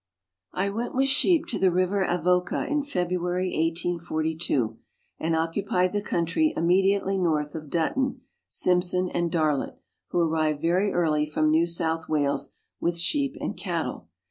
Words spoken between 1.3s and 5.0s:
to the River Avoca in February 1842,